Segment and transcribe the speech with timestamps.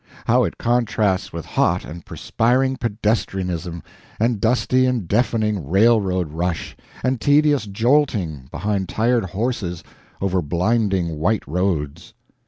[0.25, 3.83] How it contrasts with hot and perspiring pedestrianism,
[4.19, 9.83] and dusty and deafening railroad rush, and tedious jolting behind tired horses
[10.19, 12.15] over blinding white roads!